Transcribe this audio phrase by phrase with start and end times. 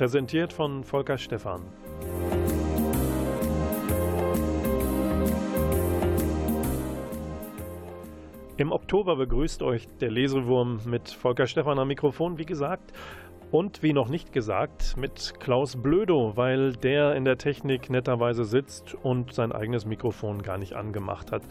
[0.00, 1.60] Präsentiert von Volker Stephan.
[8.56, 12.94] Im Oktober begrüßt euch der Lesewurm mit Volker Stephan am Mikrofon, wie gesagt.
[13.50, 18.94] Und wie noch nicht gesagt, mit Klaus Blödo, weil der in der Technik netterweise sitzt
[18.94, 21.42] und sein eigenes Mikrofon gar nicht angemacht hat.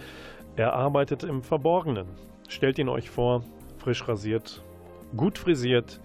[0.55, 2.07] Er arbeitet im Verborgenen.
[2.47, 3.43] Stellt ihn euch vor,
[3.77, 4.63] frisch rasiert,
[5.15, 6.01] gut frisiert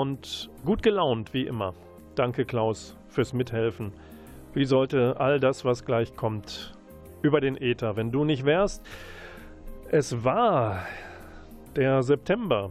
[0.00, 1.74] und gut gelaunt wie immer.
[2.14, 3.92] Danke Klaus fürs Mithelfen.
[4.54, 6.74] Wie sollte all das, was gleich kommt,
[7.22, 8.82] über den Äther, wenn du nicht wärst?
[9.90, 10.86] Es war
[11.76, 12.70] der September.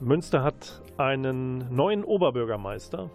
[0.00, 3.10] Münster hat einen neuen Oberbürgermeister.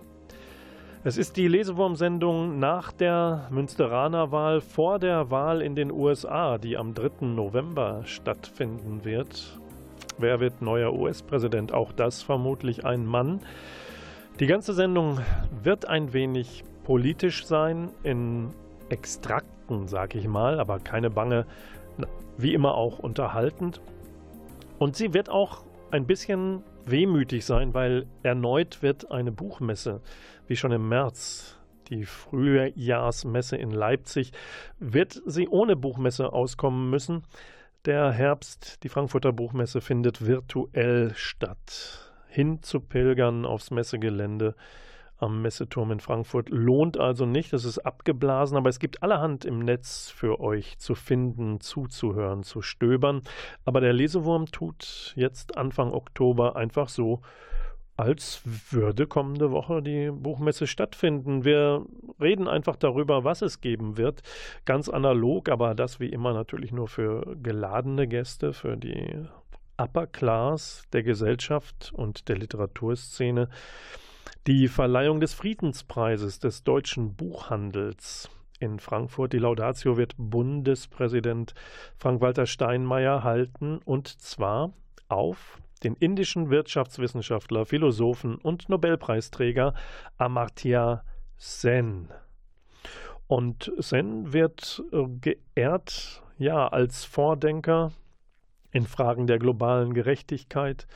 [1.03, 6.77] Es ist die Lesewurm-Sendung nach der Münsteraner Wahl vor der Wahl in den USA, die
[6.77, 7.25] am 3.
[7.25, 9.59] November stattfinden wird.
[10.21, 11.73] Wer wird neuer US-Präsident?
[11.73, 13.39] Auch das vermutlich ein Mann.
[14.39, 15.19] Die ganze Sendung
[15.63, 18.51] wird ein wenig politisch sein, in
[18.89, 21.47] Extrakten, sag ich mal, aber keine Bange,
[22.37, 23.81] wie immer auch unterhaltend.
[24.77, 30.01] Und sie wird auch ein bisschen wehmütig sein, weil erneut wird eine Buchmesse,
[30.45, 31.57] wie schon im März,
[31.89, 34.33] die Frühjahrsmesse in Leipzig,
[34.77, 37.23] wird sie ohne Buchmesse auskommen müssen.
[37.85, 42.13] Der Herbst, die Frankfurter Buchmesse findet virtuell statt.
[42.27, 44.53] Hin zu pilgern aufs Messegelände
[45.17, 47.53] am Messeturm in Frankfurt lohnt also nicht.
[47.53, 52.61] Es ist abgeblasen, aber es gibt allerhand im Netz für euch zu finden, zuzuhören, zu
[52.61, 53.21] stöbern.
[53.65, 57.21] Aber der Lesewurm tut jetzt Anfang Oktober einfach so,
[58.01, 58.41] als
[58.71, 61.45] würde kommende Woche die Buchmesse stattfinden.
[61.45, 61.85] Wir
[62.19, 64.23] reden einfach darüber, was es geben wird.
[64.65, 69.23] Ganz analog, aber das wie immer natürlich nur für geladene Gäste, für die
[69.77, 73.49] Upper Class der Gesellschaft und der Literaturszene.
[74.47, 79.33] Die Verleihung des Friedenspreises des deutschen Buchhandels in Frankfurt.
[79.33, 81.53] Die Laudatio wird Bundespräsident
[81.97, 84.73] Frank-Walter Steinmeier halten und zwar
[85.07, 89.73] auf den indischen Wirtschaftswissenschaftler, Philosophen und Nobelpreisträger
[90.17, 91.03] Amartya
[91.37, 92.09] Sen.
[93.27, 97.91] Und Sen wird äh, geehrt, ja, als Vordenker
[98.71, 100.87] in Fragen der globalen Gerechtigkeit,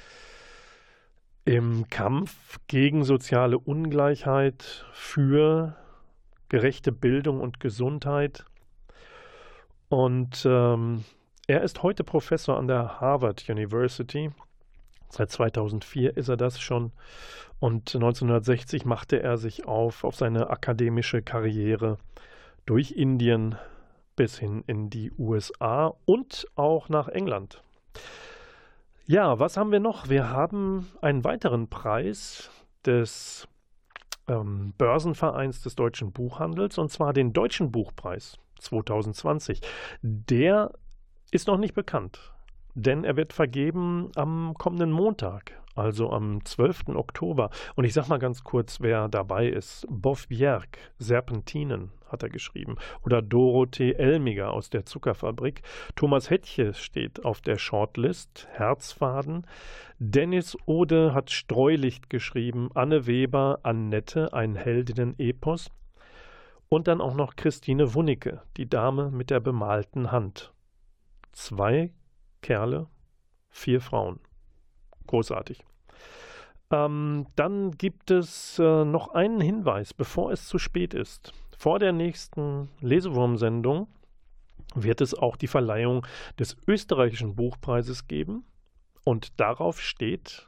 [1.45, 5.75] im Kampf gegen soziale Ungleichheit, für
[6.49, 8.45] gerechte Bildung und Gesundheit.
[9.89, 11.05] Und ähm,
[11.47, 14.31] er ist heute Professor an der Harvard University.
[15.15, 16.91] Seit 2004 ist er das schon.
[17.61, 21.99] Und 1960 machte er sich auf auf seine akademische Karriere
[22.65, 23.55] durch Indien
[24.17, 27.63] bis hin in die USA und auch nach England.
[29.05, 30.09] Ja, was haben wir noch?
[30.09, 32.49] Wir haben einen weiteren Preis
[32.85, 33.47] des
[34.27, 39.61] ähm, Börsenvereins des deutschen Buchhandels und zwar den Deutschen Buchpreis 2020.
[40.01, 40.73] Der
[41.31, 42.34] ist noch nicht bekannt,
[42.75, 46.89] denn er wird vergeben am kommenden Montag, also am 12.
[46.89, 47.49] Oktober.
[47.75, 49.87] Und ich sage mal ganz kurz, wer dabei ist.
[49.89, 52.75] Boff Bjerg, Serpentinen, hat er geschrieben.
[53.03, 55.61] Oder Dorothee Elmiger aus der Zuckerfabrik.
[55.95, 58.47] Thomas Hettche steht auf der Shortlist.
[58.51, 59.47] Herzfaden.
[59.97, 62.69] Dennis Ode hat Streulicht geschrieben.
[62.73, 65.71] Anne Weber, Annette, ein Heldinnen-Epos.
[66.67, 70.51] Und dann auch noch Christine Wunicke, die Dame mit der bemalten Hand.
[71.31, 71.91] Zwei
[72.45, 72.85] Kerle,
[73.49, 74.19] vier Frauen.
[75.07, 75.65] Großartig.
[76.69, 81.33] Ähm, dann gibt es äh, noch einen Hinweis, bevor es zu spät ist.
[81.57, 83.87] Vor der nächsten Lesewurm-Sendung
[84.75, 86.05] wird es auch die Verleihung
[86.37, 88.45] des österreichischen Buchpreises geben.
[89.03, 90.47] Und darauf steht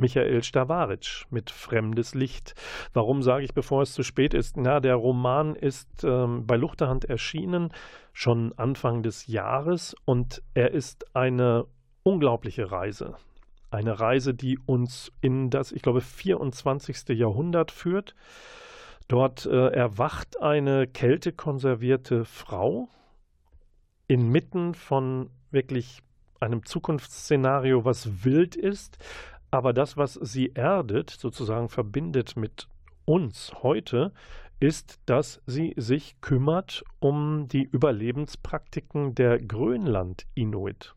[0.00, 2.54] Michael Stavaric mit Fremdes Licht.
[2.92, 4.56] Warum sage ich, bevor es zu spät ist?
[4.56, 7.72] Na, der Roman ist ähm, bei Luchterhand erschienen,
[8.12, 11.66] schon Anfang des Jahres, und er ist eine
[12.02, 13.14] unglaubliche Reise.
[13.70, 17.08] Eine Reise, die uns in das, ich glaube, 24.
[17.10, 18.14] Jahrhundert führt.
[19.06, 22.88] Dort äh, erwacht eine kältekonservierte Frau
[24.08, 26.02] inmitten von wirklich
[26.40, 28.98] einem Zukunftsszenario, was wild ist,
[29.50, 32.68] aber das, was sie erdet, sozusagen verbindet mit
[33.04, 34.12] uns heute,
[34.60, 40.94] ist, dass sie sich kümmert um die Überlebenspraktiken der Grönland-Inuit.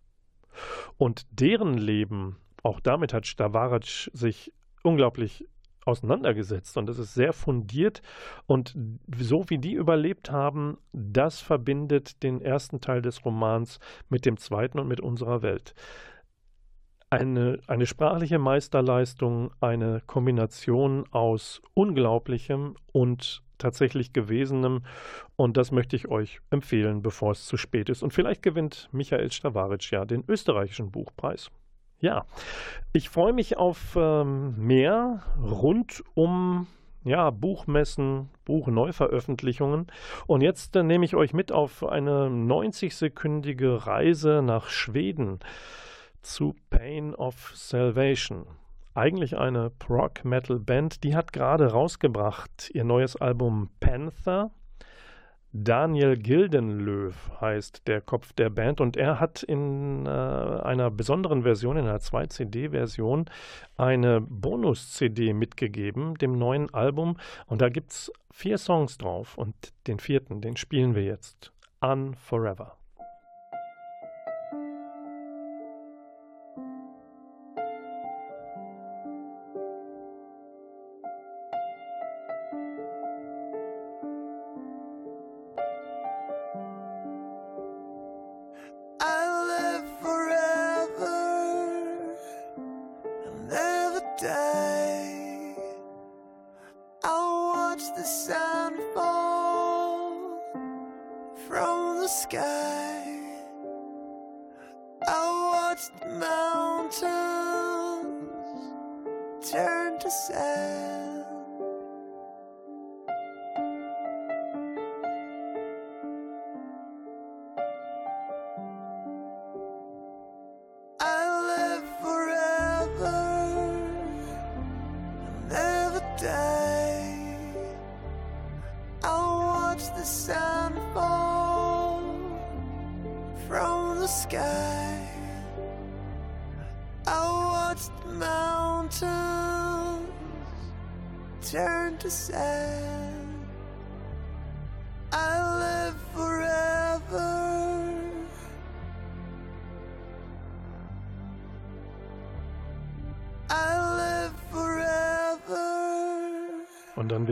[0.98, 4.52] Und deren Leben, auch damit hat Stavaric sich
[4.84, 5.48] unglaublich
[5.86, 8.02] auseinandergesetzt und es ist sehr fundiert
[8.46, 8.76] und
[9.18, 13.80] so wie die überlebt haben, das verbindet den ersten Teil des Romans
[14.10, 15.74] mit dem zweiten und mit unserer Welt.
[17.14, 24.84] Eine, eine sprachliche Meisterleistung, eine Kombination aus Unglaublichem und tatsächlich Gewesenem
[25.36, 28.02] und das möchte ich euch empfehlen, bevor es zu spät ist.
[28.02, 31.52] Und vielleicht gewinnt Michael Stavaric ja den österreichischen Buchpreis.
[32.00, 32.26] Ja,
[32.94, 36.68] ich freue mich auf ähm, mehr rund um
[37.06, 39.88] ja, Buchmessen, Buchneuveröffentlichungen.
[40.26, 45.40] Und jetzt äh, nehme ich euch mit auf eine 90-sekündige Reise nach Schweden
[46.24, 48.46] zu Pain of Salvation.
[48.96, 54.52] Eigentlich eine Prog-Metal-Band, die hat gerade rausgebracht ihr neues Album Panther.
[55.56, 61.78] Daniel Gildenlöw heißt der Kopf der Band und er hat in äh, einer besonderen Version,
[61.78, 63.26] in einer 2-CD-Version,
[63.78, 67.18] eine Bonus-CD mitgegeben, dem neuen Album.
[67.46, 69.54] Und da gibt es vier Songs drauf und
[69.86, 71.52] den vierten, den spielen wir jetzt.
[71.82, 72.78] Unforever.
[72.78, 72.83] Und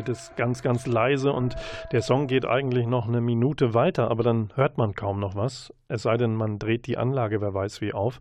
[0.02, 1.56] wird es ganz, ganz leise und
[1.92, 5.72] der Song geht eigentlich noch eine Minute weiter, aber dann hört man kaum noch was.
[5.90, 8.20] Es sei denn, man dreht die Anlage, wer weiß wie, auf.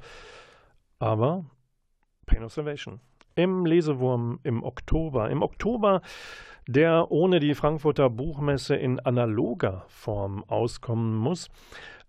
[0.98, 1.46] Aber
[2.26, 3.00] Pain of Salvation.
[3.34, 5.30] Im Lesewurm im Oktober.
[5.30, 6.02] Im Oktober,
[6.68, 11.48] der ohne die Frankfurter Buchmesse in analoger Form auskommen muss.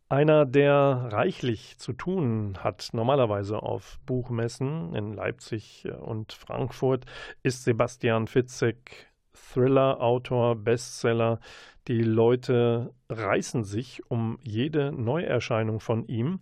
[0.09, 7.05] Einer, der reichlich zu tun hat, normalerweise auf Buchmessen in Leipzig und Frankfurt,
[7.43, 11.39] ist Sebastian Fitzek, Thriller-Autor, Bestseller.
[11.87, 16.41] Die Leute reißen sich um jede Neuerscheinung von ihm.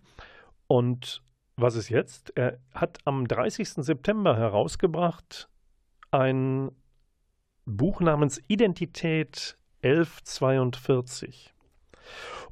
[0.66, 1.22] Und
[1.56, 2.36] was ist jetzt?
[2.36, 3.84] Er hat am 30.
[3.84, 5.48] September herausgebracht
[6.10, 6.70] ein
[7.64, 11.54] Buch namens Identität 1142.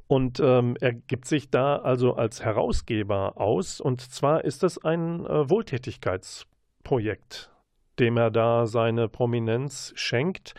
[0.07, 3.79] Und ähm, er gibt sich da also als Herausgeber aus.
[3.79, 7.51] Und zwar ist das ein äh, Wohltätigkeitsprojekt
[7.99, 10.53] dem er da seine Prominenz schenkt.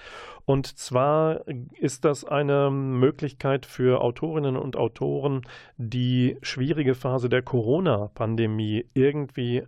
[0.44, 1.46] Und zwar
[1.78, 5.42] ist das eine Möglichkeit für Autorinnen und Autoren,
[5.76, 9.62] die schwierige Phase der Corona-Pandemie irgendwie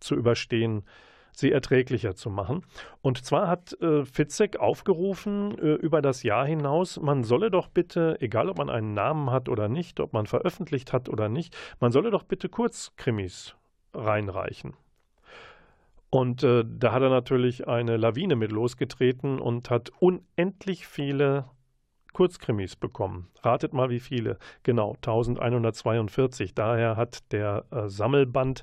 [0.00, 0.84] zu überstehen,
[1.32, 2.64] sie erträglicher zu machen.
[3.00, 8.18] Und zwar hat äh, Fitzek aufgerufen äh, über das Jahr hinaus, man solle doch bitte,
[8.20, 11.90] egal ob man einen Namen hat oder nicht, ob man veröffentlicht hat oder nicht, man
[11.90, 13.56] solle doch bitte Kurzkrimis
[13.94, 14.74] reinreichen.
[16.14, 21.46] Und äh, da hat er natürlich eine Lawine mit losgetreten und hat unendlich viele
[22.12, 23.30] Kurzkrimis bekommen.
[23.40, 24.36] Ratet mal, wie viele.
[24.62, 26.54] Genau, 1142.
[26.54, 28.62] Daher hat der äh, Sammelband,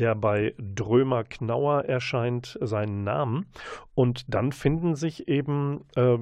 [0.00, 3.46] der bei Drömer Knauer erscheint, seinen Namen.
[3.94, 6.18] Und dann finden sich eben, äh,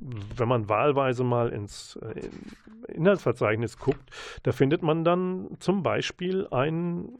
[0.00, 4.10] wenn man wahlweise mal ins äh, Inhaltsverzeichnis guckt,
[4.42, 7.16] da findet man dann zum Beispiel ein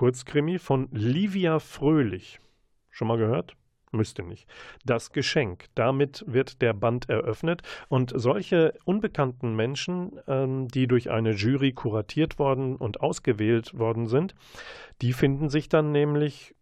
[0.00, 2.40] Kurzkrimi von Livia Fröhlich.
[2.88, 3.54] Schon mal gehört?
[3.92, 4.48] müsste nicht.
[4.82, 5.66] Das Geschenk.
[5.74, 12.38] Damit wird der Band eröffnet und solche unbekannten Menschen, ähm, die durch eine Jury kuratiert
[12.38, 14.34] worden und ausgewählt worden sind,
[15.02, 16.54] die finden sich dann nämlich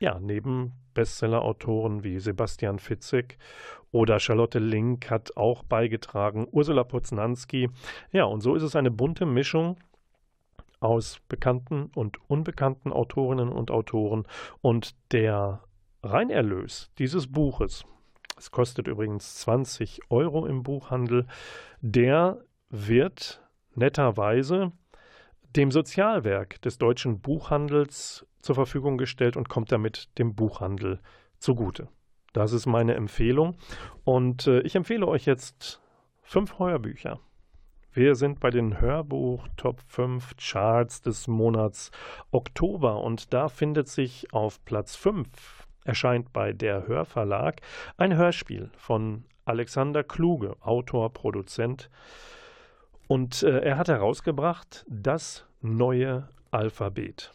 [0.00, 3.38] ja, neben Bestseller-Autoren wie Sebastian Fitzek
[3.90, 7.70] oder Charlotte Link hat auch beigetragen, Ursula Poznanski.
[8.12, 9.78] Ja, und so ist es eine bunte Mischung
[10.80, 14.24] aus bekannten und unbekannten Autorinnen und Autoren.
[14.60, 15.62] Und der
[16.02, 17.84] Reinerlös dieses Buches,
[18.36, 21.26] es kostet übrigens 20 Euro im Buchhandel,
[21.80, 23.42] der wird
[23.74, 24.72] netterweise
[25.56, 31.00] dem Sozialwerk des deutschen Buchhandels zur Verfügung gestellt und kommt damit dem Buchhandel
[31.38, 31.88] zugute.
[32.32, 33.56] Das ist meine Empfehlung.
[34.04, 35.80] Und äh, ich empfehle euch jetzt
[36.22, 37.20] fünf Heuerbücher.
[37.98, 41.90] Wir sind bei den Hörbuch Top 5 Charts des Monats
[42.30, 45.26] Oktober und da findet sich auf Platz 5
[45.84, 47.60] erscheint bei der Hörverlag
[47.96, 51.90] ein Hörspiel von Alexander Kluge, Autor, Produzent.
[53.08, 57.32] Und äh, er hat herausgebracht das neue Alphabet.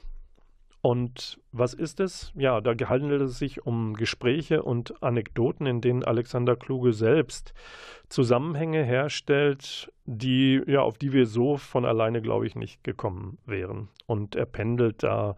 [0.86, 2.34] Und was ist es?
[2.36, 7.54] Ja, da handelt es sich um Gespräche und Anekdoten, in denen Alexander Kluge selbst
[8.10, 13.88] Zusammenhänge herstellt, die, ja, auf die wir so von alleine, glaube ich, nicht gekommen wären.
[14.08, 15.38] Und er pendelt da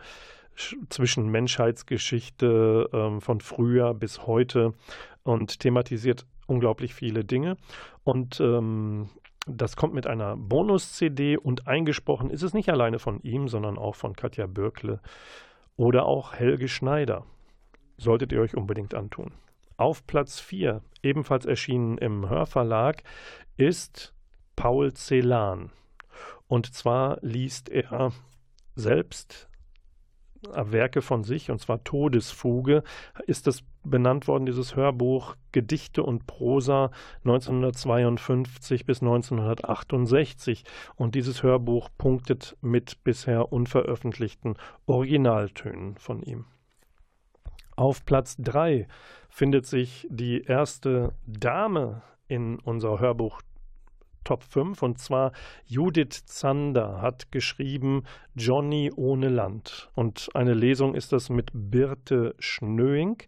[0.89, 4.73] zwischen Menschheitsgeschichte ähm, von früher bis heute
[5.21, 7.57] und thematisiert unglaublich viele Dinge.
[8.03, 9.09] Und ähm,
[9.45, 13.95] das kommt mit einer Bonus-CD und eingesprochen ist es nicht alleine von ihm, sondern auch
[13.95, 14.99] von Katja Bürkle
[15.75, 17.25] oder auch Helge Schneider.
[17.97, 19.31] Solltet ihr euch unbedingt antun.
[19.77, 23.03] Auf Platz 4, ebenfalls erschienen im Hörverlag,
[23.57, 24.13] ist
[24.55, 25.71] Paul Celan.
[26.47, 28.11] Und zwar liest er
[28.75, 29.49] selbst
[30.43, 32.83] Werke von sich, und zwar Todesfuge,
[33.25, 36.91] ist es benannt worden, dieses Hörbuch Gedichte und Prosa
[37.23, 40.63] 1952 bis 1968.
[40.95, 46.45] Und dieses Hörbuch punktet mit bisher unveröffentlichten Originaltönen von ihm.
[47.75, 48.87] Auf Platz 3
[49.29, 53.41] findet sich die erste Dame in unserer Hörbuch
[54.25, 55.31] Top 5 und zwar
[55.65, 58.03] Judith Zander hat geschrieben
[58.35, 59.89] Johnny ohne Land.
[59.95, 63.23] Und eine Lesung ist das mit Birte Schnöing.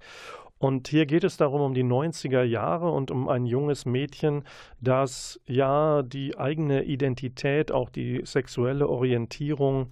[0.59, 4.43] Und hier geht es darum um die 90er Jahre und um ein junges Mädchen,
[4.81, 9.91] das ja die eigene Identität, auch die sexuelle Orientierung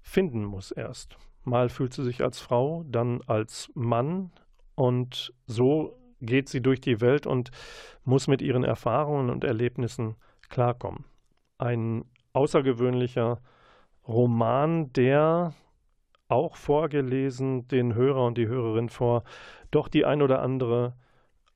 [0.00, 1.16] finden muss erst.
[1.44, 4.30] Mal fühlt sie sich als Frau, dann als Mann.
[4.74, 7.50] Und so geht sie durch die Welt und
[8.04, 10.16] muss mit ihren Erfahrungen und Erlebnissen
[10.48, 11.04] klarkommen.
[11.58, 13.40] Ein außergewöhnlicher
[14.06, 15.52] Roman, der
[16.28, 19.22] auch vorgelesen den Hörer und die Hörerin vor,
[19.70, 20.94] doch die ein oder andere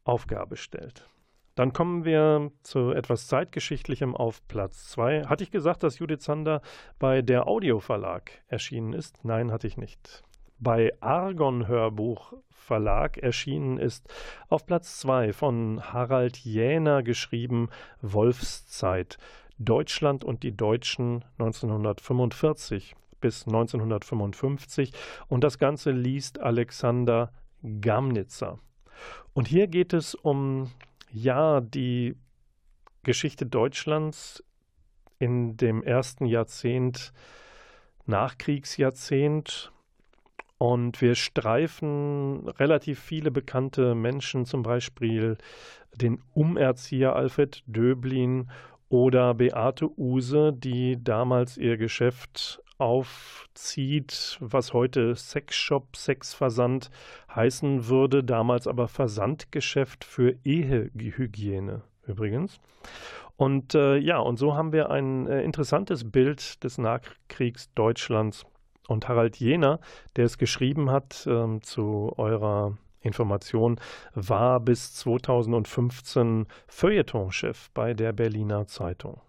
[0.04, 1.08] Aufgabe stellt.
[1.54, 5.24] Dann kommen wir zu etwas Zeitgeschichtlichem auf Platz 2.
[5.24, 6.60] Hatte ich gesagt, dass Judith Zander
[6.98, 9.24] bei der Audio Verlag erschienen ist?
[9.24, 10.22] Nein, hatte ich nicht
[10.58, 14.08] bei Argon Hörbuch Verlag erschienen ist,
[14.48, 17.68] auf Platz 2 von Harald Jäner geschrieben
[18.02, 19.18] Wolfszeit.
[19.58, 24.92] Deutschland und die Deutschen 1945 bis 1955
[25.28, 27.32] und das Ganze liest Alexander
[27.80, 28.58] Gamnitzer.
[29.32, 30.70] Und hier geht es um
[31.10, 32.16] ja die
[33.02, 34.42] Geschichte Deutschlands
[35.18, 37.12] in dem ersten Jahrzehnt,
[38.04, 39.72] Nachkriegsjahrzehnt
[40.58, 45.36] und wir streifen relativ viele bekannte Menschen, zum Beispiel
[45.94, 48.50] den Umerzieher Alfred Döblin
[48.88, 56.90] oder Beate Use, die damals ihr Geschäft aufzieht, was heute Sexshop, Sexversand
[57.34, 62.60] heißen würde, damals aber Versandgeschäft für Ehehygiene übrigens.
[63.36, 68.44] Und äh, ja, und so haben wir ein äh, interessantes Bild des Nachkriegs Deutschlands
[68.88, 69.80] und Harald Jener,
[70.16, 73.80] der es geschrieben hat ähm, zu eurer Information,
[74.14, 79.20] war bis 2015 Feuilletonchef bei der Berliner Zeitung.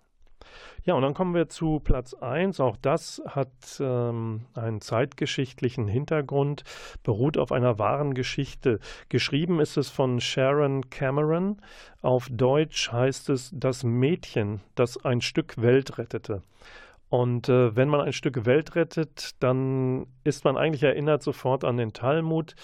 [0.88, 2.62] Ja, und dann kommen wir zu Platz 1.
[2.62, 6.64] Auch das hat ähm, einen zeitgeschichtlichen Hintergrund,
[7.04, 8.80] beruht auf einer wahren Geschichte.
[9.10, 11.62] Geschrieben ist es von Sharon Cameron.
[12.02, 16.42] Auf Deutsch heißt es Das Mädchen, das ein Stück Welt rettete.
[17.10, 21.78] Und äh, wenn man ein Stück Welt rettet, dann ist man eigentlich erinnert sofort an
[21.78, 22.56] den Talmud.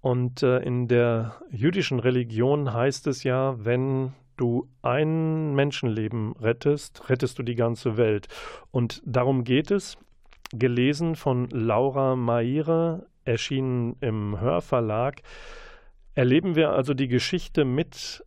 [0.00, 7.38] Und äh, in der jüdischen Religion heißt es ja, wenn du ein Menschenleben rettest, rettest
[7.38, 8.28] du die ganze Welt.
[8.70, 9.96] Und darum geht es.
[10.54, 15.22] Gelesen von Laura Maire, erschienen im Hörverlag.
[16.14, 18.22] erleben wir also die Geschichte mit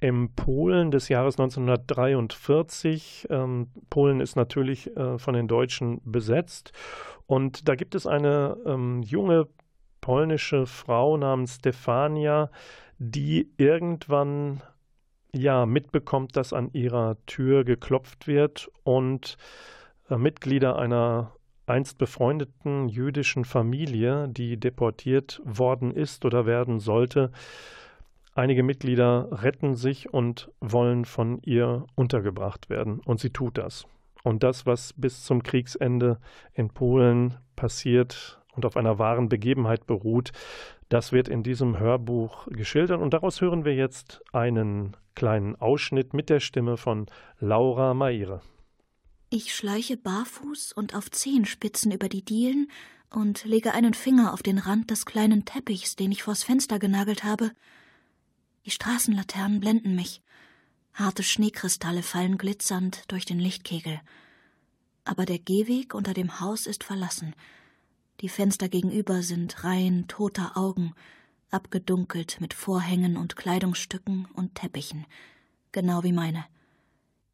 [0.00, 3.28] im Polen des Jahres 1943.
[3.30, 6.72] Ähm, Polen ist natürlich äh, von den Deutschen besetzt.
[7.26, 9.46] Und da gibt es eine ähm, junge
[10.00, 12.50] polnische Frau namens Stefania,
[12.98, 14.62] die irgendwann
[15.32, 19.36] ja mitbekommt, dass an ihrer Tür geklopft wird und
[20.08, 21.32] äh, Mitglieder einer
[21.66, 27.30] einst befreundeten jüdischen Familie, die deportiert worden ist oder werden sollte,
[28.40, 33.00] Einige Mitglieder retten sich und wollen von ihr untergebracht werden.
[33.04, 33.84] Und sie tut das.
[34.24, 36.18] Und das, was bis zum Kriegsende
[36.54, 40.32] in Polen passiert und auf einer wahren Begebenheit beruht,
[40.88, 43.02] das wird in diesem Hörbuch geschildert.
[43.02, 47.08] Und daraus hören wir jetzt einen kleinen Ausschnitt mit der Stimme von
[47.40, 48.40] Laura Maire.
[49.28, 52.70] Ich schleiche barfuß und auf Zehenspitzen über die Dielen
[53.10, 57.22] und lege einen Finger auf den Rand des kleinen Teppichs, den ich vors Fenster genagelt
[57.22, 57.50] habe,
[58.64, 60.22] die Straßenlaternen blenden mich.
[60.92, 64.00] Harte Schneekristalle fallen glitzernd durch den Lichtkegel.
[65.04, 67.34] Aber der Gehweg unter dem Haus ist verlassen.
[68.20, 70.94] Die Fenster gegenüber sind Reihen toter Augen,
[71.50, 75.06] abgedunkelt mit Vorhängen und Kleidungsstücken und Teppichen,
[75.72, 76.44] genau wie meine.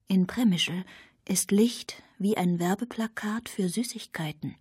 [0.06, 0.84] In Premischel
[1.26, 4.56] ist Licht wie ein Werbeplakat für Süßigkeiten,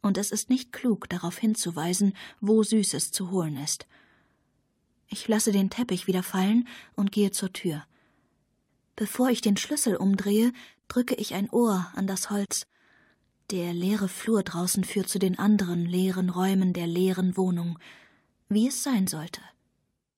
[0.00, 3.86] und es ist nicht klug, darauf hinzuweisen, wo Süßes zu holen ist.
[5.08, 7.84] Ich lasse den Teppich wieder fallen und gehe zur Tür.
[8.96, 10.52] Bevor ich den Schlüssel umdrehe,
[10.88, 12.66] drücke ich ein Ohr an das Holz.
[13.50, 17.78] Der leere Flur draußen führt zu den anderen leeren Räumen der leeren Wohnung,
[18.48, 19.40] wie es sein sollte.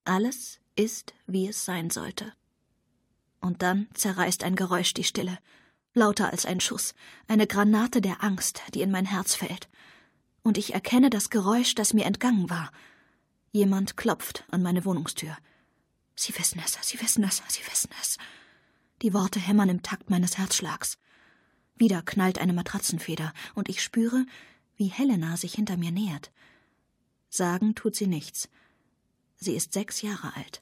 [0.05, 2.33] Alles ist, wie es sein sollte.
[3.41, 5.39] Und dann zerreißt ein Geräusch die Stille,
[5.95, 6.95] lauter als ein Schuss,
[7.27, 9.69] eine Granate der Angst, die in mein Herz fällt.
[10.43, 12.71] Und ich erkenne das Geräusch, das mir entgangen war–
[13.57, 15.35] Jemand klopft an meine Wohnungstür.
[16.15, 18.19] Sie wissen es, Sie wissen es, Sie wissen es.
[19.01, 20.99] Die Worte hämmern im Takt meines Herzschlags.
[21.75, 24.27] Wieder knallt eine Matratzenfeder, und ich spüre,
[24.77, 26.33] wie Helena sich hinter mir nähert.
[27.31, 28.51] Sagen tut sie nichts.
[29.37, 30.61] Sie ist sechs Jahre alt,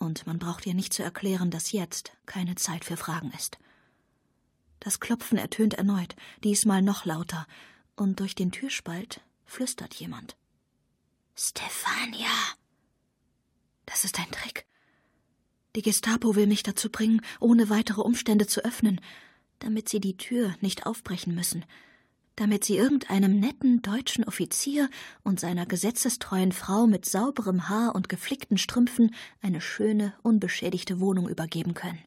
[0.00, 3.58] und man braucht ihr nicht zu erklären, dass jetzt keine Zeit für Fragen ist.
[4.80, 7.46] Das Klopfen ertönt erneut, diesmal noch lauter,
[7.94, 10.36] und durch den Türspalt flüstert jemand.
[11.34, 12.28] Stefania.
[13.86, 14.66] Das ist ein Trick.
[15.74, 19.00] Die Gestapo will mich dazu bringen, ohne weitere Umstände zu öffnen,
[19.58, 21.64] damit sie die Tür nicht aufbrechen müssen,
[22.36, 24.90] damit sie irgendeinem netten deutschen Offizier
[25.22, 31.72] und seiner gesetzestreuen Frau mit sauberem Haar und geflickten Strümpfen eine schöne, unbeschädigte Wohnung übergeben
[31.72, 32.02] können.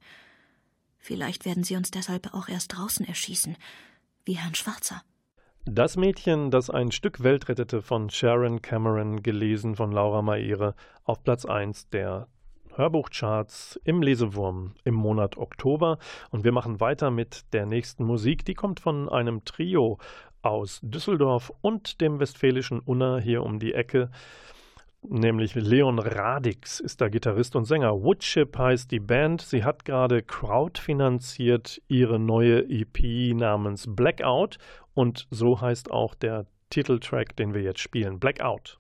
[1.00, 3.58] Vielleicht werden sie uns deshalb auch erst draußen erschießen,
[4.26, 5.04] wie Herrn Schwarzer.
[5.68, 10.76] Das Mädchen, das ein Stück Welt rettete von Sharon Cameron, gelesen von Laura Maere,
[11.06, 12.28] auf Platz 1 der
[12.76, 15.98] Hörbuchcharts im Lesewurm im Monat Oktober.
[16.30, 18.46] Und wir machen weiter mit der nächsten Musik.
[18.46, 19.98] Die kommt von einem Trio
[20.44, 24.12] aus Düsseldorf und dem westfälischen Unna hier um die Ecke
[25.10, 28.02] nämlich Leon Radix ist der Gitarrist und Sänger.
[28.04, 29.42] Woodchip heißt die Band.
[29.42, 34.58] Sie hat gerade crowdfinanziert ihre neue EP namens Blackout
[34.96, 38.80] und so heißt auch der Titeltrack, den wir jetzt spielen, Blackout.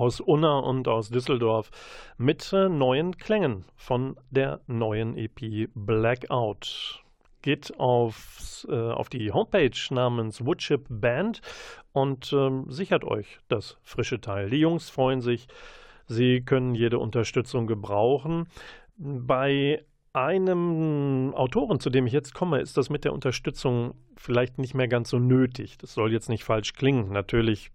[0.00, 1.70] Aus Unna und aus Düsseldorf
[2.16, 7.04] mit äh, neuen Klängen von der neuen EP Blackout.
[7.42, 11.42] Geht auf, äh, auf die Homepage namens Woodchip Band
[11.92, 14.48] und äh, sichert euch das frische Teil.
[14.48, 15.48] Die Jungs freuen sich,
[16.06, 18.48] sie können jede Unterstützung gebrauchen.
[18.96, 19.84] Bei
[20.14, 24.88] einem Autoren, zu dem ich jetzt komme, ist das mit der Unterstützung vielleicht nicht mehr
[24.88, 25.76] ganz so nötig.
[25.76, 27.12] Das soll jetzt nicht falsch klingen.
[27.12, 27.70] Natürlich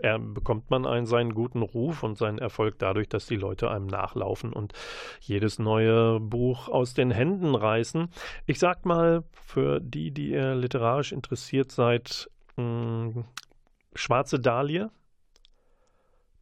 [0.00, 3.86] er, bekommt man einen, seinen guten Ruf und seinen Erfolg dadurch, dass die Leute einem
[3.86, 4.72] nachlaufen und
[5.20, 8.08] jedes neue Buch aus den Händen reißen.
[8.46, 13.24] Ich sag mal, für die, die ihr literarisch interessiert seid, hm,
[13.94, 14.90] Schwarze Dahlie,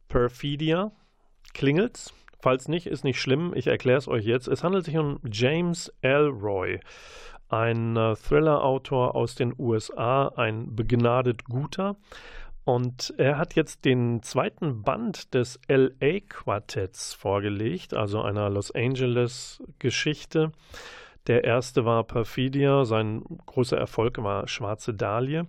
[0.09, 0.91] Perfidia,
[1.53, 2.13] Klingelt's.
[2.39, 4.47] Falls nicht, ist nicht schlimm, ich erkläre es euch jetzt.
[4.47, 6.79] Es handelt sich um James Elroy,
[7.49, 11.95] ein äh, Thriller-Autor aus den USA, ein begnadet guter.
[12.65, 19.61] Und er hat jetzt den zweiten Band des LA Quartetts vorgelegt, also einer Los Angeles
[19.77, 20.51] Geschichte.
[21.27, 25.45] Der erste war Perfidia, sein großer Erfolg war Schwarze Dahlie.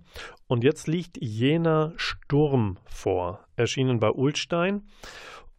[0.47, 4.83] Und jetzt liegt jener Sturm vor, erschienen bei Ulstein.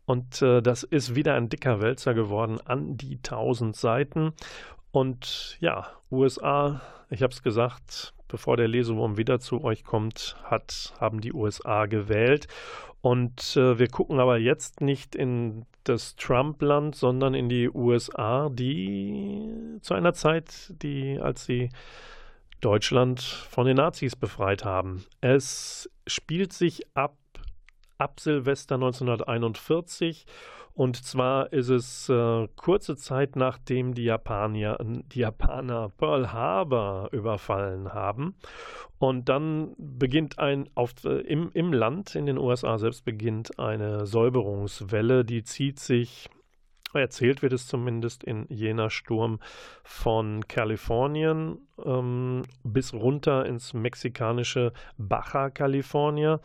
[0.06, 4.32] Und äh, das ist wieder ein dicker Wälzer geworden an die 1000 Seiten.
[4.92, 10.94] Und ja, USA, ich habe es gesagt, bevor der Lesewurm wieder zu euch kommt, hat,
[11.00, 12.46] haben die USA gewählt.
[13.00, 19.78] Und äh, wir gucken aber jetzt nicht in das Trump-Land, sondern in die USA, die
[19.80, 21.70] zu einer Zeit, die, als sie
[22.60, 25.04] Deutschland von den Nazis befreit haben.
[25.20, 27.16] Es spielt sich ab,
[27.98, 30.26] ab Silvester 1941
[30.78, 37.92] und zwar ist es äh, kurze Zeit nachdem die Japanier, die Japaner Pearl Harbor überfallen
[37.92, 38.36] haben.
[39.00, 44.06] Und dann beginnt ein, auf, äh, im, im Land, in den USA selbst, beginnt eine
[44.06, 46.30] Säuberungswelle, die zieht sich
[46.94, 49.40] Erzählt wird es zumindest in jener Sturm
[49.82, 56.40] von Kalifornien ähm, bis runter ins mexikanische Baja California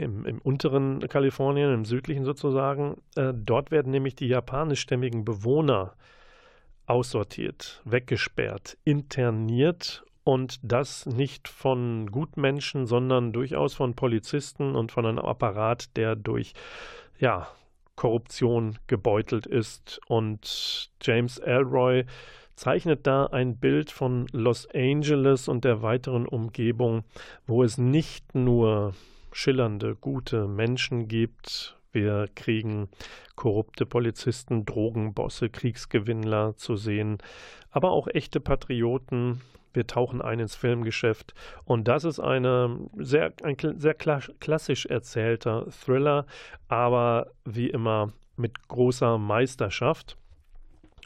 [0.00, 3.00] im, im unteren Kalifornien, im südlichen sozusagen.
[3.16, 5.94] Äh, dort werden nämlich die japanischstämmigen Bewohner
[6.86, 15.18] aussortiert, weggesperrt, interniert und das nicht von Gutmenschen, sondern durchaus von Polizisten und von einem
[15.20, 16.52] Apparat, der durch
[17.18, 17.48] ja,
[17.96, 20.00] Korruption gebeutelt ist.
[20.08, 22.04] Und James Elroy
[22.54, 27.04] zeichnet da ein Bild von Los Angeles und der weiteren Umgebung,
[27.46, 28.94] wo es nicht nur
[29.32, 31.76] schillernde, gute Menschen gibt.
[31.92, 32.88] Wir kriegen
[33.34, 37.18] korrupte Polizisten, Drogenbosse, Kriegsgewinnler zu sehen,
[37.70, 39.40] aber auch echte Patrioten.
[39.72, 46.26] Wir tauchen ein ins Filmgeschäft und das ist eine sehr, ein sehr klassisch erzählter Thriller,
[46.68, 50.16] aber wie immer mit großer Meisterschaft.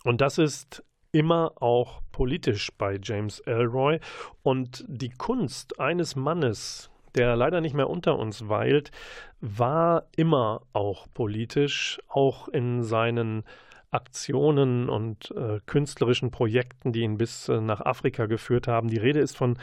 [0.03, 0.83] Und das ist
[1.13, 4.01] immer auch politisch bei James Elroy.
[4.43, 8.91] Und die Kunst eines Mannes, der leider nicht mehr unter uns weilt,
[9.41, 13.45] war immer auch politisch, auch in seinen
[13.91, 18.89] Aktionen und äh, künstlerischen Projekten, die ihn bis äh, nach Afrika geführt haben.
[18.89, 19.57] Die Rede ist von,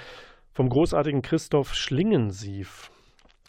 [0.54, 2.92] vom großartigen Christoph Schlingensief.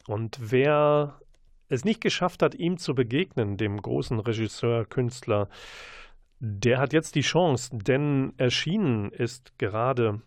[0.08, 1.20] Und wer
[1.68, 5.48] es nicht geschafft hat, ihm zu begegnen, dem großen Regisseur, Künstler,
[6.40, 10.20] der hat jetzt die Chance, denn erschienen ist gerade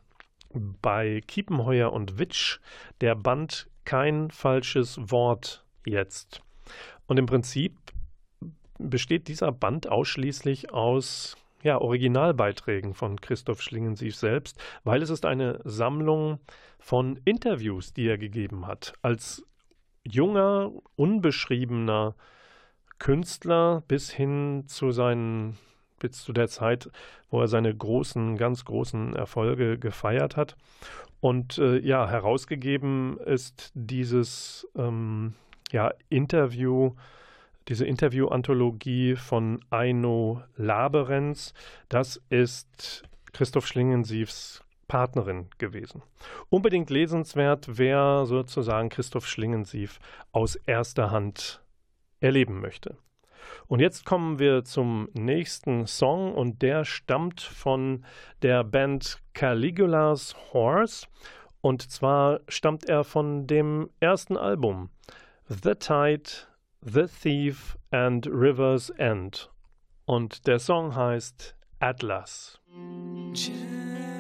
[0.82, 2.60] bei Kiepenheuer und Witsch
[3.02, 6.42] der Band Kein falsches Wort jetzt.
[7.08, 7.76] Und im Prinzip
[8.80, 15.60] besteht dieser Band ausschließlich aus ja, Originalbeiträgen von Christoph Schlingensief selbst, weil es ist eine
[15.64, 16.40] Sammlung
[16.80, 18.94] von Interviews, die er gegeben hat.
[19.02, 19.44] Als
[20.04, 22.16] junger, unbeschriebener
[23.00, 25.58] Künstler bis hin zu seinen
[26.00, 26.90] bis zu der Zeit,
[27.30, 30.56] wo er seine großen, ganz großen Erfolge gefeiert hat.
[31.20, 35.34] Und äh, ja, herausgegeben ist dieses ähm,
[35.72, 36.94] ja, Interview,
[37.68, 41.54] diese Interview-Anthologie von Aino Laberenz.
[41.90, 43.04] Das ist
[43.34, 46.04] Christoph Schlingensiefs Partnerin gewesen.
[46.50, 50.00] Unbedingt lesenswert, wer sozusagen Christoph Schlingensief
[50.32, 51.62] aus erster Hand
[52.20, 52.98] erleben möchte.
[53.68, 58.06] Und jetzt kommen wir zum nächsten Song und der stammt von
[58.42, 61.08] der Band Caligula's Horse
[61.62, 64.90] und zwar stammt er von dem ersten Album
[65.48, 66.30] The Tide,
[66.82, 69.50] The Thief and River's End
[70.06, 72.60] und der Song heißt Atlas.
[73.34, 74.15] Gently.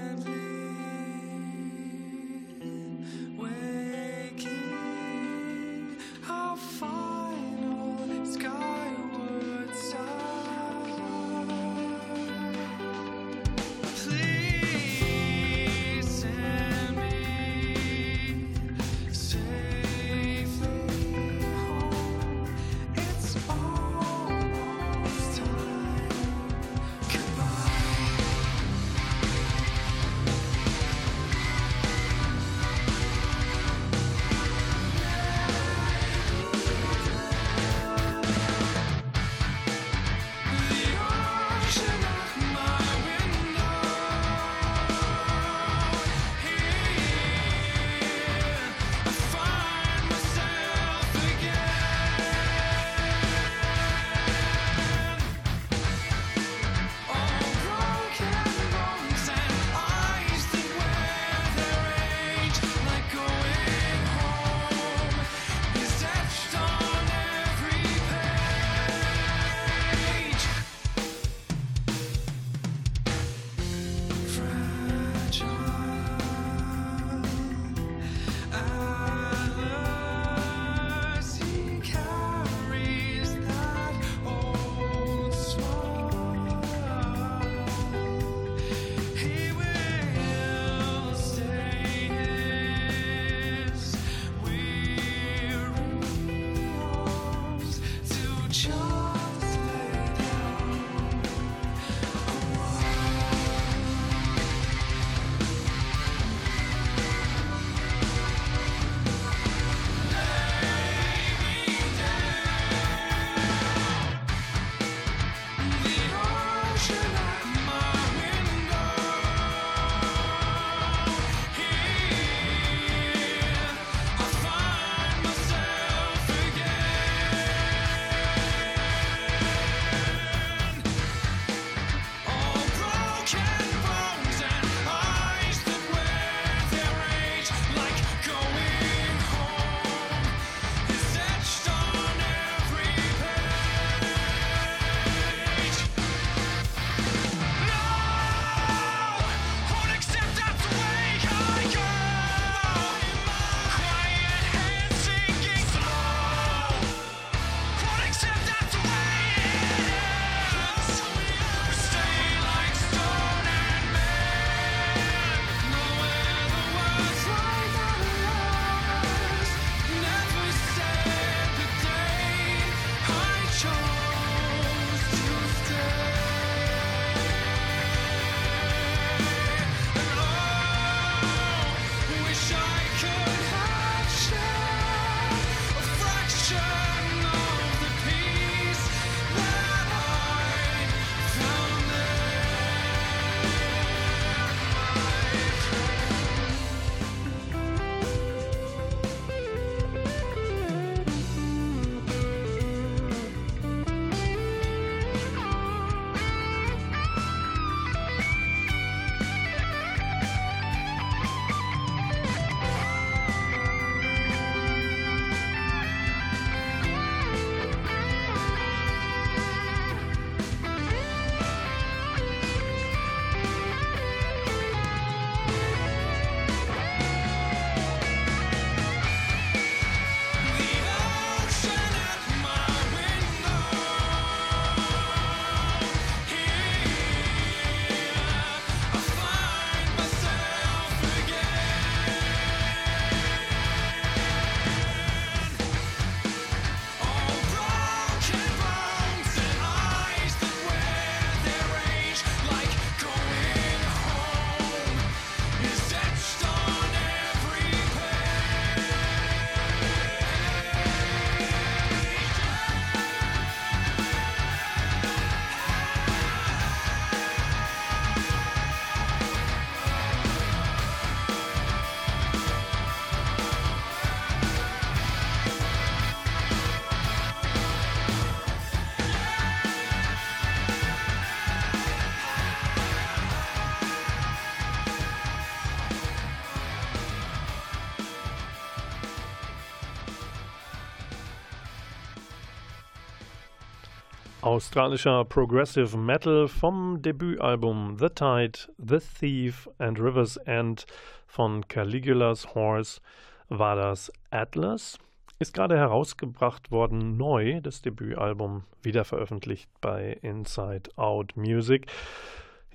[294.55, 300.85] Australischer Progressive Metal vom Debütalbum The Tide, The Thief and River's End
[301.27, 303.01] von Caligula's Horse
[303.49, 304.97] war das Atlas.
[305.39, 311.91] Ist gerade herausgebracht worden, neu, das Debütalbum, wieder veröffentlicht bei Inside Out Music.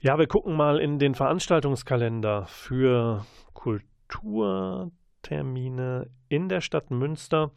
[0.01, 7.53] Ja, wir gucken mal in den Veranstaltungskalender für Kulturtermine in der Stadt Münster.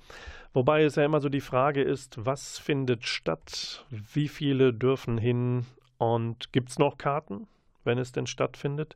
[0.53, 5.65] Wobei es ja immer so die Frage ist, was findet statt, wie viele dürfen hin
[5.97, 7.47] und gibt es noch Karten,
[7.83, 8.95] wenn es denn stattfindet?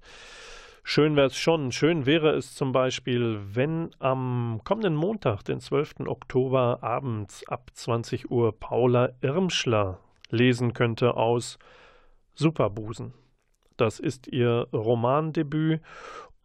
[0.83, 1.71] Schön wäre es schon.
[1.73, 6.01] Schön wäre es zum Beispiel, wenn am kommenden Montag, den 12.
[6.05, 11.59] Oktober abends ab 20 Uhr Paula Irmschler lesen könnte aus
[12.35, 13.13] Superbusen.
[13.75, 15.81] Das ist ihr Romandebüt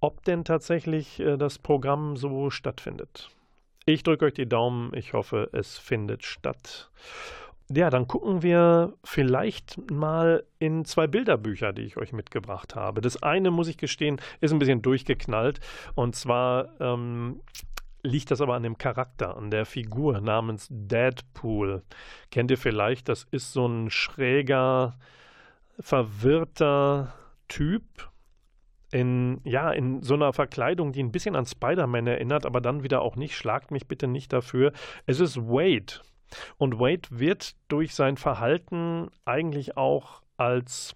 [0.00, 3.28] ob denn tatsächlich äh, das Programm so stattfindet.
[3.84, 6.90] Ich drücke euch die Daumen, ich hoffe, es findet statt.
[7.68, 13.00] Ja, dann gucken wir vielleicht mal in zwei Bilderbücher, die ich euch mitgebracht habe.
[13.00, 15.58] Das eine, muss ich gestehen, ist ein bisschen durchgeknallt.
[15.96, 17.40] Und zwar ähm,
[18.02, 21.82] liegt das aber an dem Charakter, an der Figur namens Deadpool.
[22.30, 23.08] Kennt ihr vielleicht?
[23.08, 24.96] Das ist so ein schräger,
[25.80, 27.14] verwirrter
[27.48, 27.84] Typ,
[28.92, 33.02] in, ja, in so einer Verkleidung, die ein bisschen an Spider-Man erinnert, aber dann wieder
[33.02, 33.36] auch nicht.
[33.36, 34.72] Schlagt mich bitte nicht dafür.
[35.06, 36.00] Es ist Wade.
[36.56, 40.94] Und Wade wird durch sein Verhalten eigentlich auch als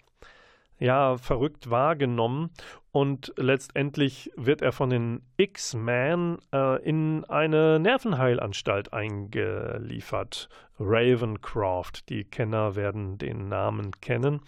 [0.79, 2.50] ja, verrückt wahrgenommen
[2.92, 10.48] und letztendlich wird er von den X-Men äh, in eine Nervenheilanstalt eingeliefert.
[10.81, 14.40] Ravencroft, die Kenner werden den Namen kennen.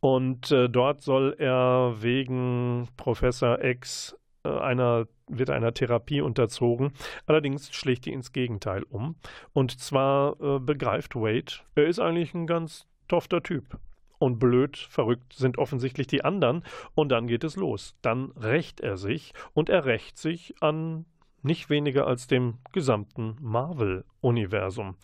[0.00, 6.92] Und äh, dort soll er wegen Professor X äh, einer wird einer Therapie unterzogen.
[7.26, 9.16] Allerdings schlägt die ins Gegenteil um.
[9.52, 13.78] Und zwar äh, begreift Wade, er ist eigentlich ein ganz tofter Typ.
[14.18, 16.64] Und blöd, verrückt sind offensichtlich die anderen.
[16.94, 17.94] Und dann geht es los.
[18.02, 21.04] Dann rächt er sich und er rächt sich an
[21.42, 24.96] nicht weniger als dem gesamten Marvel-Universum.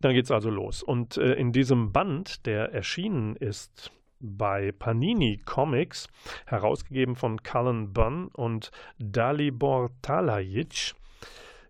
[0.00, 0.82] Dann geht es also los.
[0.82, 6.08] Und äh, in diesem Band, der erschienen ist bei Panini Comics,
[6.46, 10.94] herausgegeben von Cullen Bunn und Dalibor Talajic.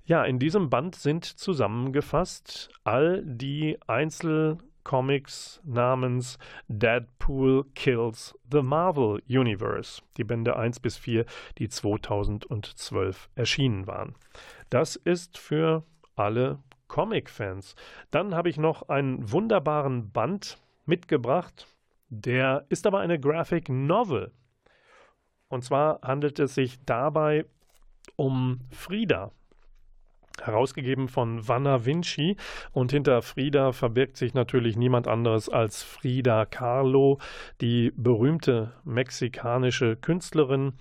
[0.04, 6.38] Ja, in diesem Band sind zusammengefasst all die Einzelcomics namens
[6.68, 11.26] Deadpool Kills the Marvel Universe, die Bände 1 bis 4,
[11.58, 14.14] die 2012 erschienen waren.
[14.70, 15.82] Das ist für
[16.14, 17.74] alle Comic-Fans.
[18.12, 21.66] Dann habe ich noch einen wunderbaren Band mitgebracht
[22.08, 24.32] der ist aber eine Graphic Novel.
[25.48, 27.44] Und zwar handelt es sich dabei
[28.16, 29.32] um Frieda,
[30.42, 32.36] herausgegeben von Vanna Vinci.
[32.72, 37.18] Und hinter Frieda verbirgt sich natürlich niemand anderes als Frida Kahlo,
[37.60, 40.74] die berühmte mexikanische Künstlerin,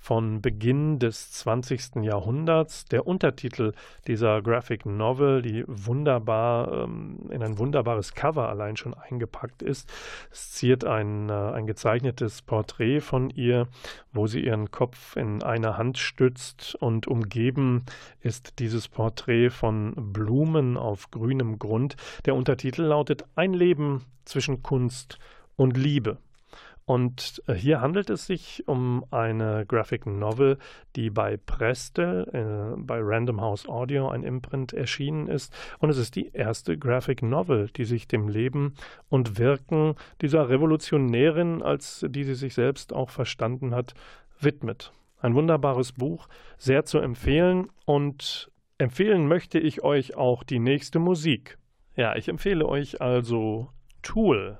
[0.00, 2.02] von Beginn des 20.
[2.02, 2.86] Jahrhunderts.
[2.86, 3.74] Der Untertitel
[4.06, 9.92] dieser Graphic Novel, die wunderbar ähm, in ein wunderbares Cover allein schon eingepackt ist,
[10.32, 13.68] ziert ein, äh, ein gezeichnetes Porträt von ihr,
[14.12, 17.84] wo sie ihren Kopf in einer Hand stützt und umgeben
[18.20, 21.96] ist dieses Porträt von Blumen auf grünem Grund.
[22.24, 25.18] Der Untertitel lautet Ein Leben zwischen Kunst
[25.56, 26.16] und Liebe.
[26.90, 30.58] Und äh, hier handelt es sich um eine Graphic Novel,
[30.96, 35.54] die bei Prestel, äh, bei Random House Audio, ein Imprint erschienen ist.
[35.78, 38.74] Und es ist die erste Graphic Novel, die sich dem Leben
[39.08, 43.94] und Wirken dieser Revolutionärin, als die sie sich selbst auch verstanden hat,
[44.40, 44.92] widmet.
[45.20, 46.26] Ein wunderbares Buch,
[46.58, 47.68] sehr zu empfehlen.
[47.84, 51.56] Und empfehlen möchte ich euch auch die nächste Musik.
[51.94, 53.68] Ja, ich empfehle euch also
[54.02, 54.58] Tool.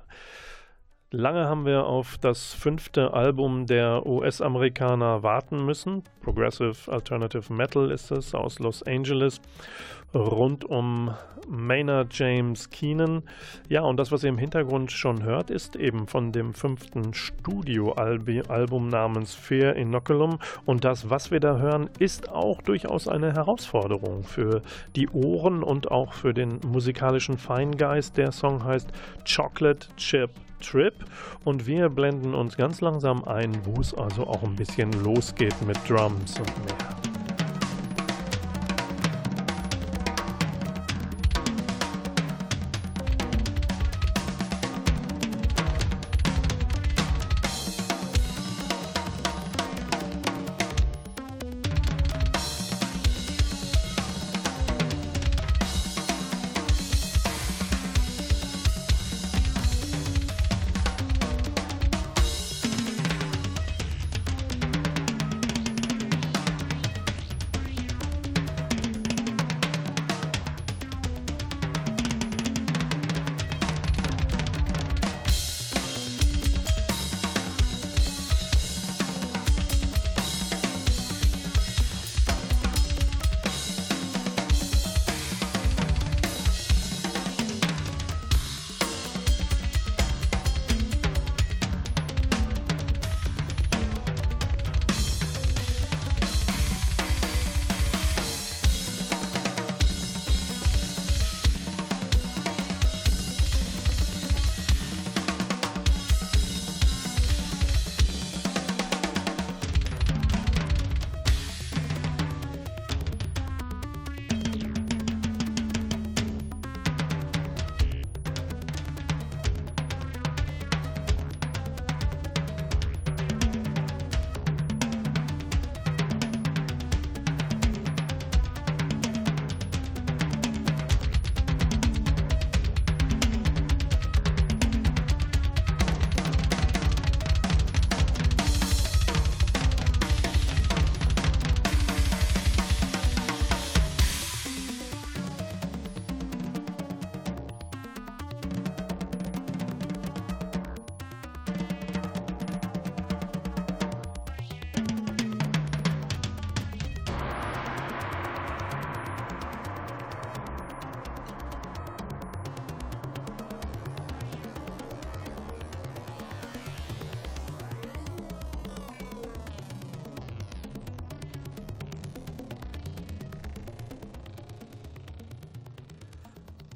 [1.13, 6.03] Lange haben wir auf das fünfte Album der US-Amerikaner warten müssen.
[6.21, 9.41] Progressive Alternative Metal ist es aus Los Angeles,
[10.13, 11.13] rund um
[11.49, 13.23] Maynard James Keenan.
[13.67, 18.87] Ja, und das, was ihr im Hintergrund schon hört, ist eben von dem fünften Studioalbum
[18.87, 20.39] namens Fear Inoculum.
[20.65, 24.61] Und das, was wir da hören, ist auch durchaus eine Herausforderung für
[24.95, 28.15] die Ohren und auch für den musikalischen Feingeist.
[28.15, 28.93] Der Song heißt
[29.27, 30.29] Chocolate Chip
[30.61, 30.93] Trip
[31.43, 35.77] und wir blenden uns ganz langsam ein, wo es also auch ein bisschen losgeht mit
[35.89, 37.10] Drums und mehr.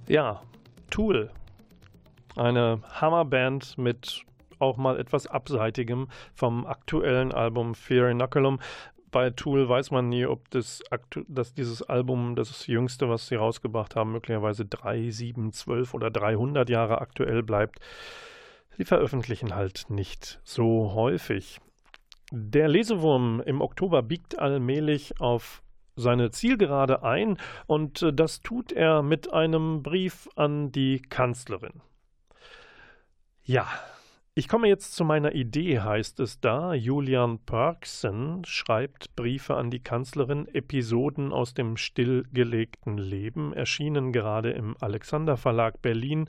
[0.07, 0.43] Ja,
[0.91, 1.31] Tool.
[2.35, 4.23] Eine Hammerband mit
[4.59, 8.59] auch mal etwas Abseitigem vom aktuellen Album Fear Inoculum.
[9.09, 10.83] Bei Tool weiß man nie, ob das
[11.27, 16.69] dass dieses Album, das jüngste, was sie rausgebracht haben, möglicherweise 3, 7, 12 oder 300
[16.69, 17.79] Jahre aktuell bleibt.
[18.77, 21.61] Sie veröffentlichen halt nicht so häufig.
[22.31, 25.63] Der Lesewurm im Oktober biegt allmählich auf
[25.95, 27.37] seine Zielgerade ein
[27.67, 31.81] und äh, das tut er mit einem Brief an die Kanzlerin.
[33.43, 33.67] Ja,
[34.37, 36.73] ich komme jetzt zu meiner Idee, heißt es da.
[36.73, 44.75] Julian Parkson schreibt Briefe an die Kanzlerin, Episoden aus dem stillgelegten Leben, erschienen gerade im
[44.81, 46.27] Alexander Verlag Berlin.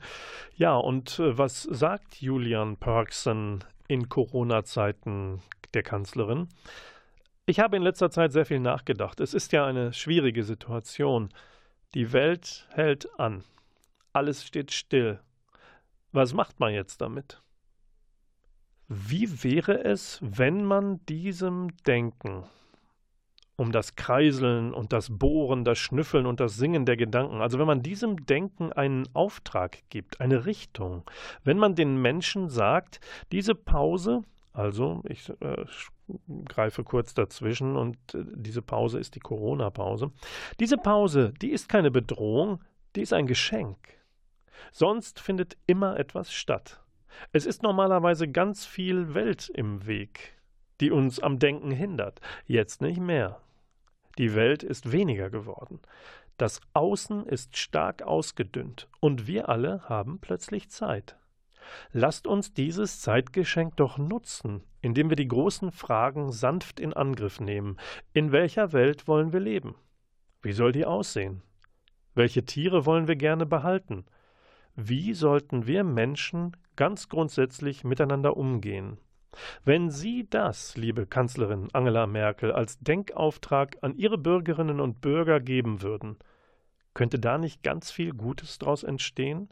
[0.55, 5.41] Ja, und äh, was sagt Julian Parkson in Corona-Zeiten
[5.73, 6.47] der Kanzlerin?
[7.49, 9.21] Ich habe in letzter Zeit sehr viel nachgedacht.
[9.21, 11.29] Es ist ja eine schwierige Situation.
[11.93, 13.45] Die Welt hält an.
[14.11, 15.21] Alles steht still.
[16.11, 17.41] Was macht man jetzt damit?
[18.89, 22.43] Wie wäre es, wenn man diesem Denken
[23.55, 27.65] um das Kreiseln und das Bohren, das Schnüffeln und das Singen der Gedanken, also wenn
[27.65, 31.09] man diesem Denken einen Auftrag gibt, eine Richtung,
[31.45, 32.99] wenn man den Menschen sagt,
[33.31, 35.65] diese Pause, also ich äh,
[36.45, 40.11] greife kurz dazwischen und äh, diese Pause ist die Corona-Pause.
[40.59, 42.63] Diese Pause, die ist keine Bedrohung,
[42.95, 43.77] die ist ein Geschenk.
[44.71, 46.81] Sonst findet immer etwas statt.
[47.31, 50.35] Es ist normalerweise ganz viel Welt im Weg,
[50.81, 52.21] die uns am Denken hindert.
[52.45, 53.41] Jetzt nicht mehr.
[54.17, 55.79] Die Welt ist weniger geworden.
[56.37, 61.17] Das Außen ist stark ausgedünnt und wir alle haben plötzlich Zeit.
[61.91, 67.77] Lasst uns dieses Zeitgeschenk doch nutzen, indem wir die großen Fragen sanft in Angriff nehmen.
[68.13, 69.75] In welcher Welt wollen wir leben?
[70.41, 71.41] Wie soll die aussehen?
[72.15, 74.05] Welche Tiere wollen wir gerne behalten?
[74.75, 78.97] Wie sollten wir Menschen ganz grundsätzlich miteinander umgehen?
[79.65, 85.81] Wenn Sie das, liebe Kanzlerin Angela Merkel, als Denkauftrag an Ihre Bürgerinnen und Bürger geben
[85.81, 86.17] würden,
[86.93, 89.49] könnte da nicht ganz viel Gutes daraus entstehen?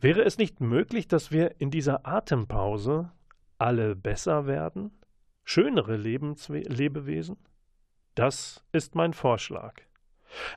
[0.00, 3.12] Wäre es nicht möglich, dass wir in dieser Atempause
[3.58, 4.92] alle besser werden?
[5.44, 7.36] Schönere Lebenswe Lebewesen?
[8.14, 9.74] Das ist mein Vorschlag.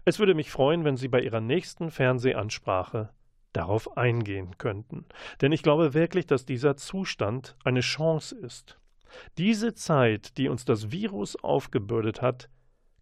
[0.06, 3.10] Es würde mich freuen, wenn Sie bei Ihrer nächsten Fernsehansprache
[3.52, 5.06] darauf eingehen könnten.
[5.42, 8.80] Denn ich glaube wirklich, dass dieser Zustand eine Chance ist.
[9.38, 12.50] Diese Zeit, die uns das Virus aufgebürdet hat,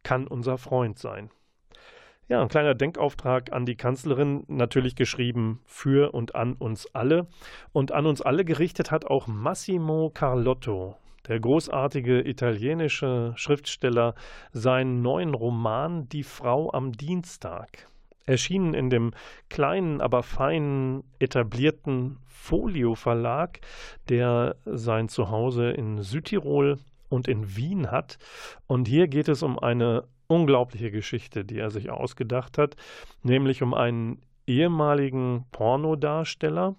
[0.02, 1.30] kann unser Freund sein.
[2.32, 7.28] Ja, ein kleiner Denkauftrag an die Kanzlerin, natürlich geschrieben für und an uns alle.
[7.74, 10.96] Und an uns alle gerichtet hat auch Massimo Carlotto,
[11.28, 14.16] der großartige italienische Schriftsteller,
[14.54, 17.90] seinen neuen Roman Die Frau am Dienstag.
[18.26, 19.12] Erschienen in dem
[19.50, 23.60] kleinen, aber feinen, etablierten Folio Verlag,
[24.08, 26.80] der sein Zuhause in Südtirol
[27.10, 28.20] und in Wien hat.
[28.68, 32.78] Und hier geht es um eine unglaubliche Geschichte, die er sich ausgedacht hat,
[33.22, 36.76] nämlich um einen ehemaligen Pornodarsteller,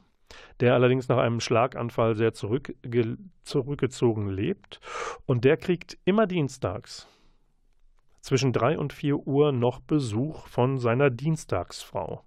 [0.61, 4.81] der allerdings nach einem Schlaganfall sehr zurückge zurückgezogen lebt.
[5.27, 7.09] Und der kriegt immer dienstags
[8.23, 12.23] zwischen drei und vier Uhr noch Besuch von seiner Dienstagsfrau.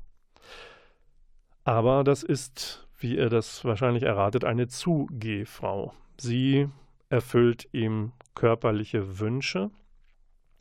[1.64, 5.94] Aber das ist, wie er das wahrscheinlich erratet, eine Zugehfrau.
[6.20, 6.70] Sie
[7.10, 9.72] erfüllt ihm körperliche Wünsche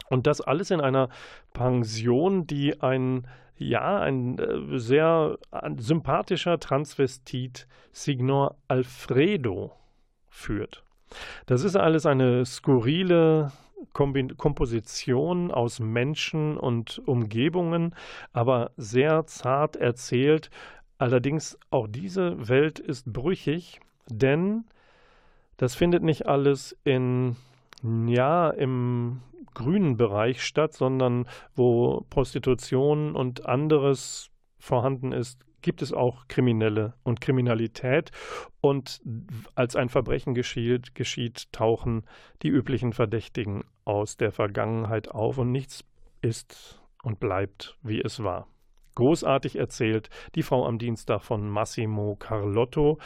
[0.08, 1.08] und das alles in einer
[1.52, 3.26] Pension, die ein,
[3.56, 5.38] ja, ein äh, sehr
[5.76, 9.72] sympathischer Transvestit Signor Alfredo
[10.28, 10.82] führt.
[11.46, 13.52] Das ist alles eine skurrile
[13.92, 17.94] Kombi Komposition aus Menschen und Umgebungen,
[18.32, 20.50] aber sehr zart erzählt.
[20.98, 24.64] Allerdings auch diese Welt ist brüchig, denn
[25.56, 27.36] das findet nicht alles in
[27.82, 29.20] ja, im
[29.54, 37.20] grünen Bereich statt, sondern wo Prostitution und anderes vorhanden ist, gibt es auch Kriminelle und
[37.20, 38.10] Kriminalität.
[38.60, 39.00] Und
[39.54, 42.04] als ein Verbrechen geschieht, geschieht, tauchen
[42.42, 45.84] die üblichen Verdächtigen aus der Vergangenheit auf und nichts
[46.20, 48.46] ist und bleibt, wie es war.
[48.94, 52.98] Großartig erzählt die Frau am Dienstag von Massimo Carlotto.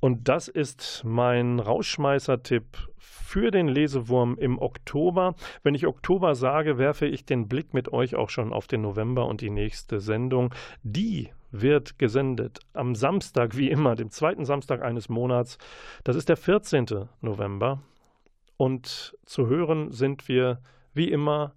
[0.00, 5.34] Und das ist mein Rauschmeißer-Tipp für den Lesewurm im Oktober.
[5.62, 9.26] Wenn ich Oktober sage, werfe ich den Blick mit euch auch schon auf den November
[9.26, 10.54] und die nächste Sendung.
[10.82, 15.58] Die wird gesendet am Samstag, wie immer, dem zweiten Samstag eines Monats.
[16.04, 17.08] Das ist der 14.
[17.20, 17.82] November.
[18.56, 20.60] Und zu hören sind wir,
[20.94, 21.54] wie immer,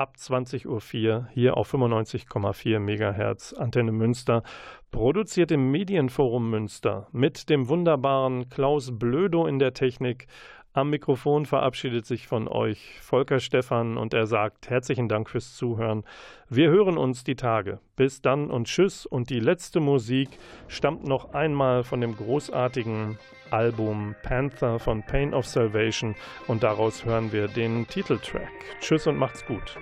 [0.00, 4.42] ab 20.04 Uhr hier auf 95,4 MHz Antenne Münster,
[4.90, 10.26] produziert im Medienforum Münster mit dem wunderbaren Klaus Blödo in der Technik.
[10.72, 16.04] Am Mikrofon verabschiedet sich von euch Volker Stephan und er sagt herzlichen Dank fürs Zuhören.
[16.48, 17.80] Wir hören uns die Tage.
[17.96, 19.04] Bis dann und tschüss.
[19.04, 20.30] Und die letzte Musik
[20.68, 23.18] stammt noch einmal von dem großartigen
[23.50, 26.14] Album Panther von Pain of Salvation
[26.46, 28.48] und daraus hören wir den Titeltrack.
[28.80, 29.76] Tschüss und macht's gut.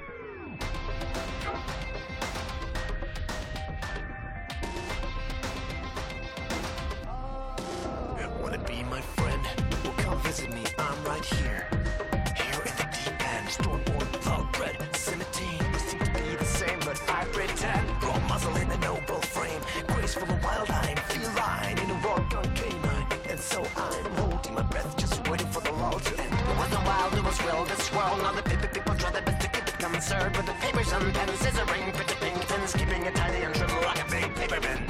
[27.91, 28.23] this.
[28.23, 31.15] Now the paper people draw their best to keep it concerned with the papers and
[31.15, 34.88] pens, scissoring, pretty pink pins, keeping it tidy and trim like a big paper bin.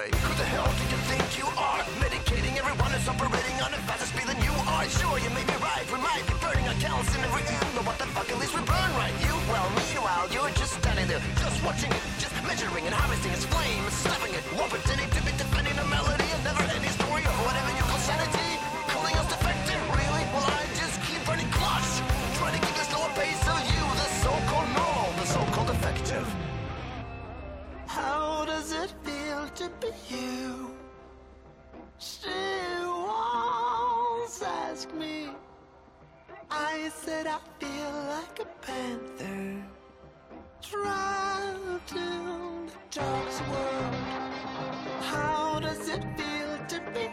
[0.00, 1.84] Anyway, who the hell do you think you are?
[2.00, 4.84] Medicating everyone is operating on a faster speed than you are.
[4.88, 7.84] Sure, you may be right, we might be burning our counts in every end, but
[7.84, 9.12] what the fuck, at least we burn right.
[9.20, 13.84] You, well, meanwhile, you're just standing there, just watching just measuring and harvesting its flame,
[36.72, 39.60] I said I feel like a panther
[40.62, 43.94] trapped in the dog's world.
[45.00, 47.08] How does it feel to be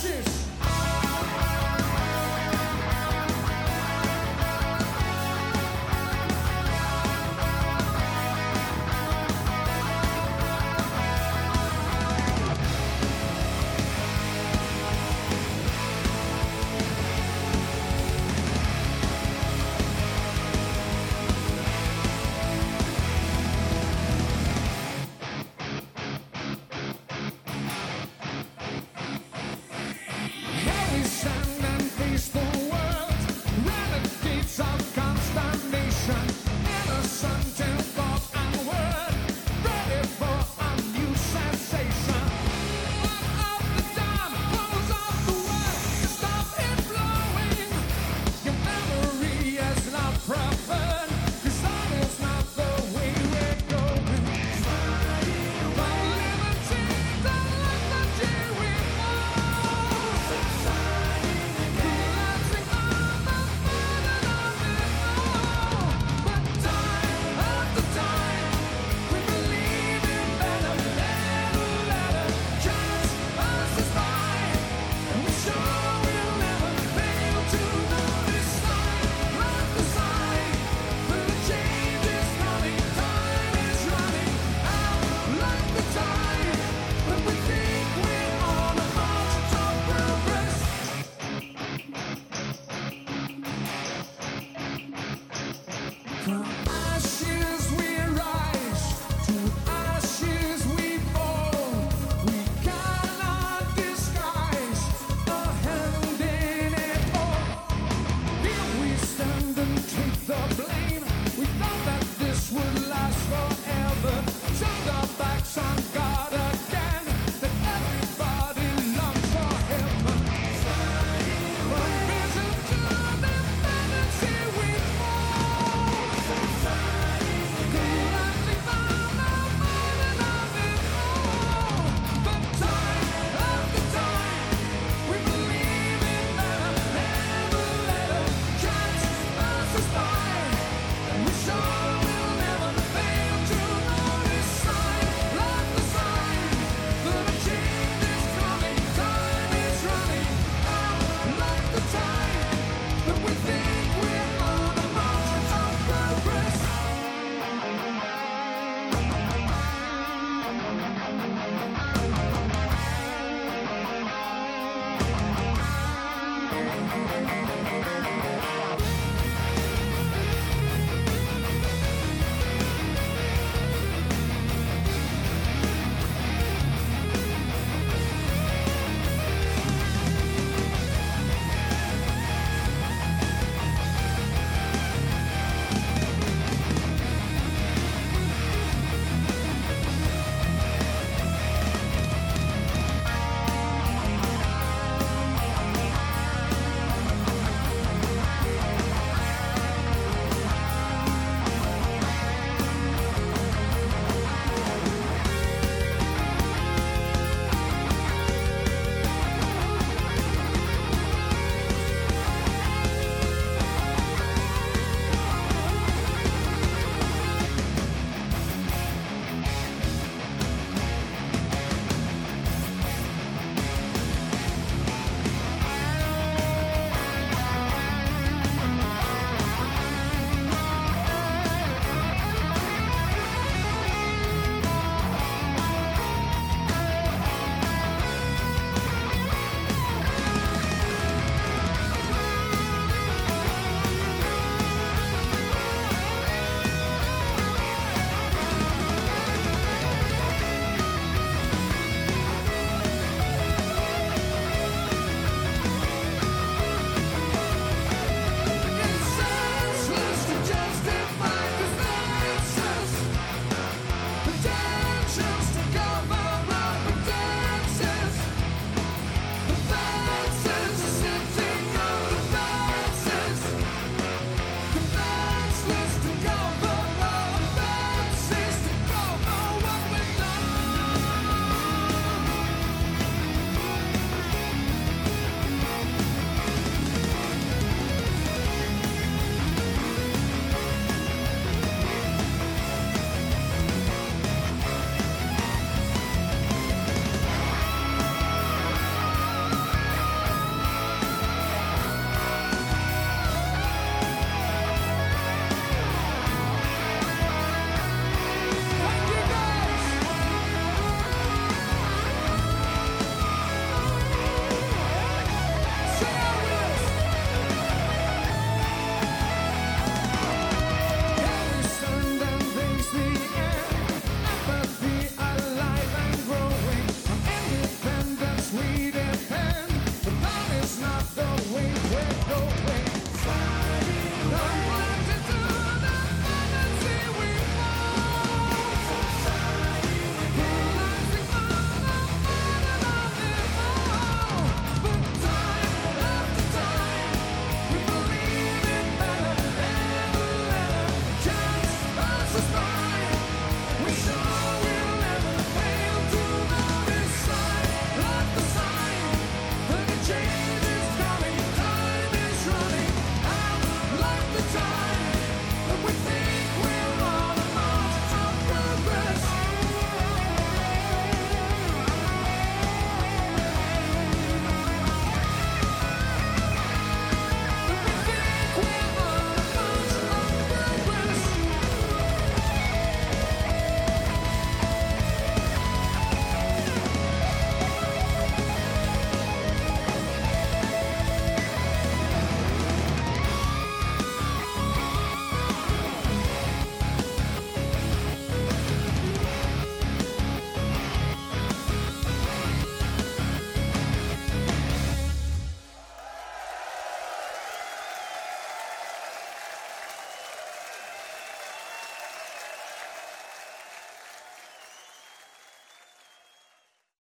[0.00, 0.47] Texas.